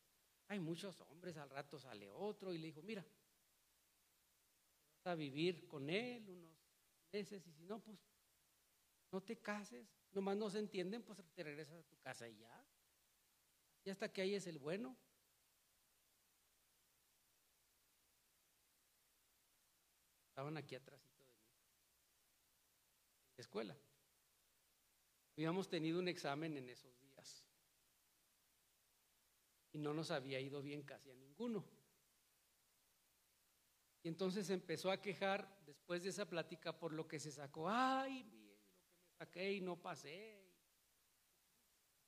[0.49, 3.05] hay muchos hombres, al rato sale otro y le dijo, mira,
[5.05, 6.57] vas a vivir con él unos
[7.13, 7.99] y si no, pues
[9.11, 12.67] no te cases, nomás no se entienden, pues te regresas a tu casa y ya.
[13.85, 14.97] Y hasta que ahí es el bueno.
[20.37, 21.41] Estaban aquí atrásito de mí,
[23.39, 23.75] escuela.
[25.35, 27.43] Habíamos tenido un examen en esos días
[29.73, 31.65] y no nos había ido bien casi a ninguno.
[34.03, 37.71] Y entonces empezó a quejar después de esa plática por lo que se sacó.
[37.71, 40.39] Ay, lo que me saqué y no pasé.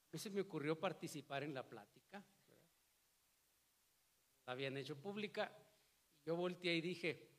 [0.02, 2.22] A mí se me ocurrió participar en la plática.
[4.44, 5.50] La habían hecho pública.
[6.20, 7.37] Y yo volteé y dije,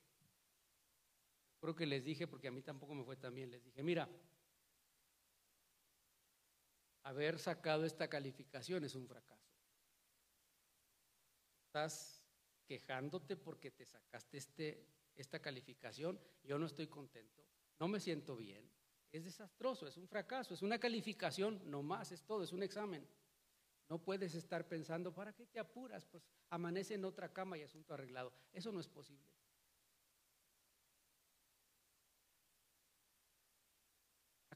[1.59, 4.09] creo que les dije, porque a mí tampoco me fue tan bien, les dije, mira,
[7.03, 9.49] haber sacado esta calificación es un fracaso.
[11.67, 12.23] Estás
[12.65, 17.45] quejándote porque te sacaste este, esta calificación, yo no estoy contento,
[17.79, 18.69] no me siento bien.
[19.11, 23.07] Es desastroso, es un fracaso, es una calificación, no más, es todo, es un examen.
[23.89, 26.05] No puedes estar pensando, ¿para qué te apuras?
[26.05, 28.31] Pues amanece en otra cama y asunto arreglado.
[28.53, 29.38] Eso no es posible.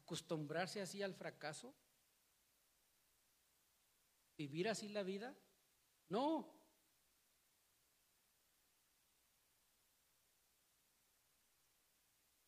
[0.04, 1.74] ¿Acostumbrarse así al fracaso?
[4.38, 5.36] ¿Vivir así la vida?
[6.10, 6.54] No,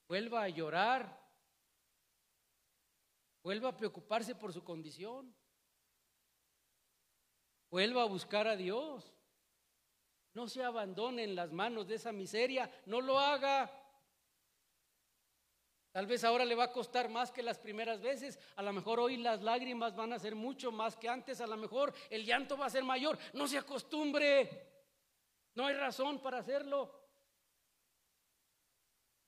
[0.07, 1.21] vuelva a llorar,
[3.43, 5.35] vuelva a preocuparse por su condición,
[7.69, 9.13] vuelva a buscar a Dios.
[10.33, 13.71] No se abandone en las manos de esa miseria, no lo haga.
[15.95, 18.37] Tal vez ahora le va a costar más que las primeras veces.
[18.57, 21.39] A lo mejor hoy las lágrimas van a ser mucho más que antes.
[21.39, 23.17] A lo mejor el llanto va a ser mayor.
[23.31, 24.73] No se acostumbre.
[25.53, 26.93] No hay razón para hacerlo.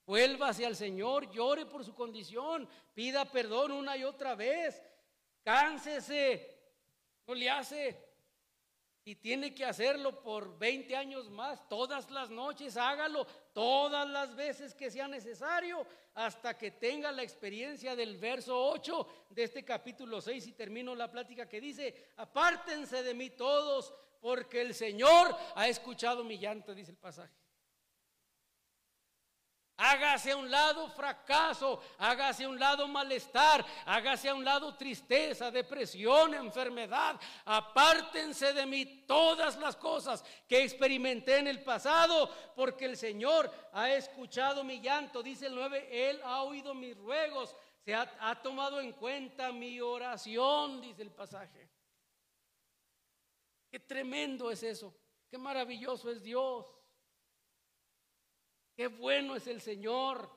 [0.06, 4.84] Vuelva hacia el Señor, llore por su condición, pida perdón una y otra vez.
[5.46, 6.54] Cánsese.
[7.28, 8.07] No le hace.
[9.08, 14.76] Y tiene que hacerlo por 20 años más, todas las noches, hágalo todas las veces
[14.76, 20.48] que sea necesario, hasta que tenga la experiencia del verso 8 de este capítulo 6
[20.48, 26.26] y termino la plática que dice, apártense de mí todos, porque el Señor ha escuchado
[26.26, 27.47] mi llanto, dice el pasaje.
[29.80, 35.52] Hágase a un lado fracaso, hágase a un lado malestar, hágase a un lado tristeza,
[35.52, 37.20] depresión, enfermedad.
[37.46, 43.92] Apártense de mí todas las cosas que experimenté en el pasado, porque el Señor ha
[43.92, 47.56] escuchado mi llanto, dice el 9, Él ha oído mis ruegos,
[47.86, 51.70] se ha, ha tomado en cuenta mi oración, dice el pasaje.
[53.70, 54.92] Qué tremendo es eso,
[55.30, 56.66] qué maravilloso es Dios.
[58.78, 60.30] Qué bueno es el Señor.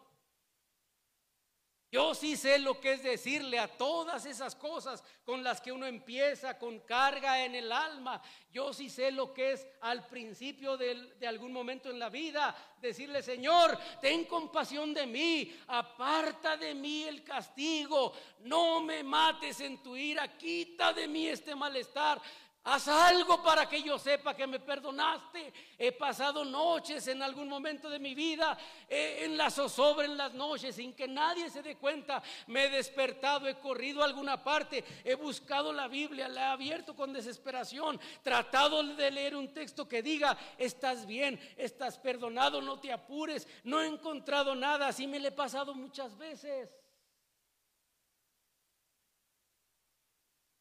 [1.93, 5.85] Yo sí sé lo que es decirle a todas esas cosas con las que uno
[5.85, 8.23] empieza con carga en el alma.
[8.51, 12.57] Yo sí sé lo que es al principio de, de, algún momento en la vida
[12.81, 18.15] decirle, Señor, ten compasión de mí, aparta de mí el castigo,
[18.45, 22.23] no me mates en tu ira, quita de mí este malestar.
[22.73, 25.53] Haz algo para que yo sepa que me perdonaste.
[25.77, 28.57] He pasado noches en algún momento de mi vida
[28.89, 32.23] eh, en la zozobra en las noches sin que nadie se dé cuenta.
[32.47, 36.95] Me he despertado, he corrido a alguna parte, he buscado la Biblia, la he abierto
[36.95, 42.93] con desesperación, tratado de leer un texto que diga, estás bien, estás perdonado, no te
[42.93, 43.49] apures.
[43.65, 46.80] No he encontrado nada, así me le he pasado muchas veces.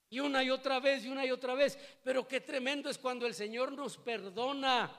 [0.10, 1.78] Y una y otra vez, y una y otra vez.
[2.04, 4.92] Pero qué tremendo es cuando el Señor nos perdona,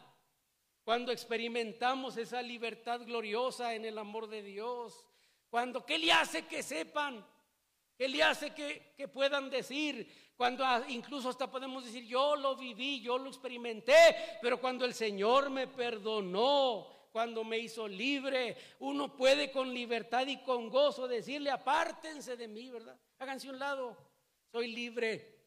[0.85, 5.05] cuando experimentamos esa libertad gloriosa en el amor de Dios.
[5.49, 7.27] Cuando, ¿qué le hace que sepan?
[7.99, 10.33] ¿Qué le hace que, que puedan decir?
[10.37, 15.51] Cuando incluso hasta podemos decir, yo lo viví, yo lo experimenté, pero cuando el Señor
[15.51, 22.37] me perdonó, cuando me hizo libre, uno puede con libertad y con gozo decirle, apártense
[22.37, 22.99] de mí, ¿verdad?
[23.19, 24.10] Háganse un lado
[24.51, 25.41] soy libre.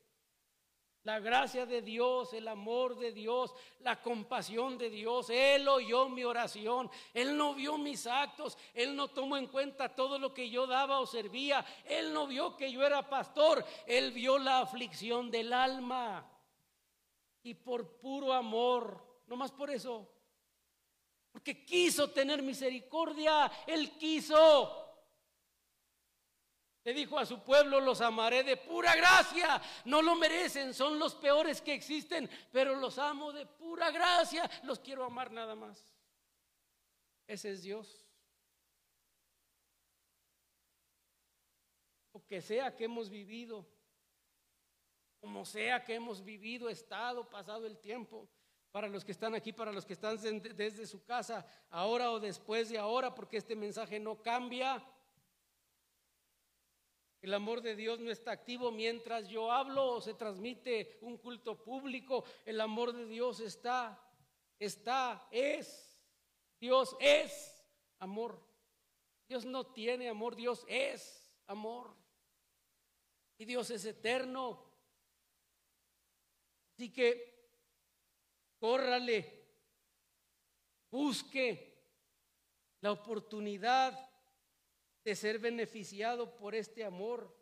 [1.04, 5.30] La gracia de Dios, el amor de Dios, la compasión de Dios.
[5.30, 6.90] Él oyó mi oración.
[7.14, 8.58] Él no vio mis actos.
[8.74, 11.66] Él no tomó en cuenta todo lo que yo daba o servía.
[11.84, 13.66] Él no vio que yo era pastor.
[13.86, 16.26] Él vio la aflicción del alma.
[17.44, 20.10] Y por puro amor, no más por eso.
[21.34, 23.52] Porque quiso tener misericordia.
[23.68, 24.83] Él quiso.
[26.84, 29.62] Le dijo a su pueblo, los amaré de pura gracia.
[29.86, 34.50] No lo merecen, son los peores que existen, pero los amo de pura gracia.
[34.64, 35.94] Los quiero amar nada más.
[37.26, 38.06] Ese es Dios.
[42.14, 43.66] Lo que sea que hemos vivido,
[45.22, 48.30] como sea que hemos vivido, estado, pasado el tiempo,
[48.72, 52.70] para los que están aquí, para los que están desde su casa, ahora o después
[52.70, 54.86] de ahora, porque este mensaje no cambia.
[57.24, 61.64] El amor de Dios no está activo mientras yo hablo o se transmite un culto
[61.64, 62.26] público.
[62.44, 63.98] El amor de Dios está,
[64.60, 65.98] está, es.
[66.60, 67.66] Dios es
[68.00, 68.46] amor.
[69.26, 71.96] Dios no tiene amor, Dios es amor.
[73.38, 74.62] Y Dios es eterno.
[76.74, 77.48] Así que
[78.60, 79.48] córrale,
[80.92, 81.88] busque
[82.82, 84.13] la oportunidad
[85.04, 87.36] de ser beneficiado por este amor.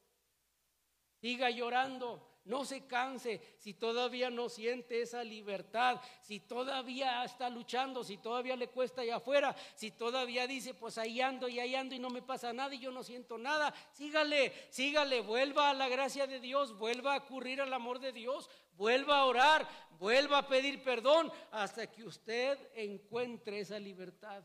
[1.20, 8.03] Siga llorando, no se canse si todavía no siente esa libertad, si todavía está luchando,
[8.03, 11.93] si todavía le cuesta allá afuera, si todavía dice, pues ahí ando y ahí ando
[11.93, 13.74] y no me pasa nada y yo no siento nada.
[13.93, 18.49] Sígale, sígale, vuelva a la gracia de Dios, vuelva a ocurrir al amor de Dios,
[18.74, 19.68] vuelva a orar,
[19.99, 24.43] vuelva a pedir perdón hasta que usted encuentre esa libertad,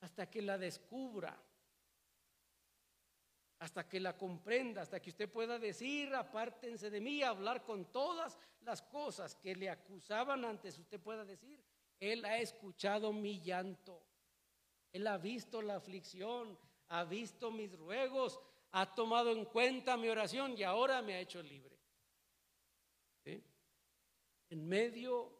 [0.00, 1.42] hasta que la descubra
[3.62, 8.36] hasta que la comprenda, hasta que usted pueda decir, apártense de mí, hablar con todas
[8.62, 11.62] las cosas que le acusaban antes, usted pueda decir,
[12.00, 14.02] Él ha escuchado mi llanto,
[14.92, 16.58] Él ha visto la aflicción,
[16.88, 18.40] ha visto mis ruegos,
[18.72, 21.78] ha tomado en cuenta mi oración y ahora me ha hecho libre.
[23.24, 25.38] En medio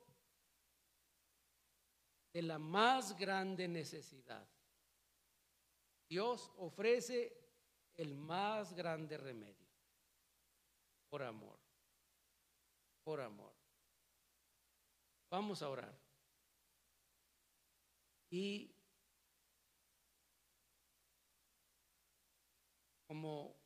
[2.33, 4.49] de la más grande necesidad
[6.09, 7.42] Dios ofrece
[7.97, 9.69] el más grande remedio,
[11.09, 11.59] por amor,
[13.05, 13.55] por amor.
[15.31, 15.99] Vamos a orar.
[18.31, 18.75] Y
[23.07, 23.57] como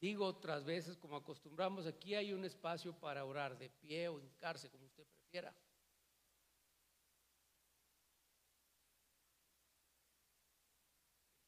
[0.00, 4.70] digo otras veces, como acostumbramos, aquí hay un espacio para orar de pie o hincarse,
[4.70, 5.54] como usted prefiera.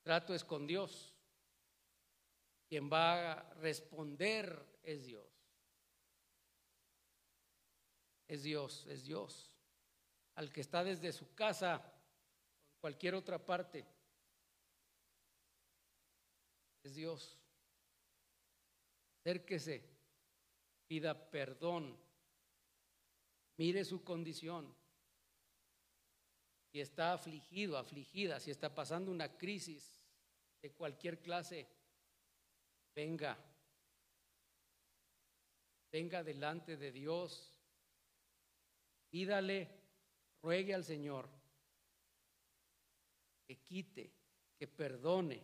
[0.03, 1.12] trato es con Dios.
[2.73, 5.29] Quien va a responder es Dios.
[8.27, 9.53] Es Dios, es Dios.
[10.37, 13.85] Al que está desde su casa o en cualquier otra parte,
[16.83, 17.39] es Dios.
[19.21, 19.85] Acérquese,
[20.87, 21.95] pida perdón,
[23.59, 24.75] mire su condición.
[26.73, 30.01] Si está afligido, afligida, si está pasando una crisis
[30.63, 31.69] de cualquier clase,
[32.95, 33.37] venga,
[35.91, 37.53] venga delante de Dios,
[39.11, 39.69] pídale,
[40.43, 41.29] ruegue al Señor
[43.47, 44.13] que quite,
[44.57, 45.43] que perdone,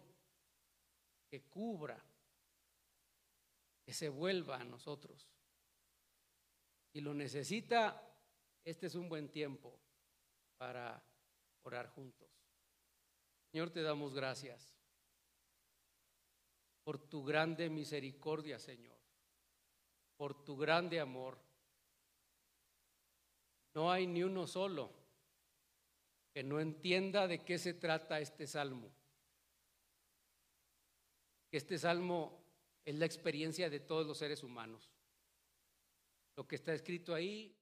[1.29, 2.03] que cubra,
[3.85, 5.29] que se vuelva a nosotros.
[6.93, 8.03] Si lo necesita,
[8.65, 9.79] este es un buen tiempo
[10.57, 11.03] para
[11.63, 12.31] orar juntos.
[13.51, 14.78] Señor, te damos gracias
[16.89, 18.97] por tu grande misericordia, Señor,
[20.17, 21.39] por tu grande amor.
[23.75, 24.91] No hay ni uno solo
[26.33, 28.91] que no entienda de qué se trata este salmo.
[31.53, 32.43] Este salmo
[32.87, 34.89] es la experiencia de todos los seres humanos.
[36.37, 37.55] Lo que está escrito ahí